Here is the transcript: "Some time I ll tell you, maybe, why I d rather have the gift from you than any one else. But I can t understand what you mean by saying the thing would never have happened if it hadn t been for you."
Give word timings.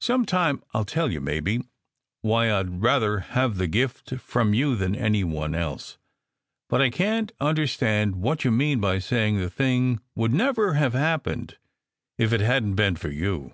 "Some 0.00 0.24
time 0.24 0.62
I 0.72 0.78
ll 0.78 0.84
tell 0.86 1.12
you, 1.12 1.20
maybe, 1.20 1.62
why 2.22 2.50
I 2.50 2.62
d 2.62 2.70
rather 2.70 3.18
have 3.18 3.58
the 3.58 3.66
gift 3.66 4.14
from 4.18 4.54
you 4.54 4.74
than 4.74 4.94
any 4.96 5.22
one 5.22 5.54
else. 5.54 5.98
But 6.70 6.80
I 6.80 6.88
can 6.88 7.26
t 7.26 7.34
understand 7.40 8.16
what 8.16 8.42
you 8.42 8.50
mean 8.50 8.80
by 8.80 9.00
saying 9.00 9.36
the 9.36 9.50
thing 9.50 10.00
would 10.14 10.32
never 10.32 10.72
have 10.76 10.94
happened 10.94 11.58
if 12.16 12.32
it 12.32 12.40
hadn 12.40 12.70
t 12.70 12.74
been 12.76 12.96
for 12.96 13.10
you." 13.10 13.52